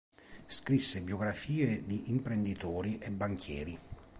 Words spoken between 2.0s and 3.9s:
imprenditori e banchieri.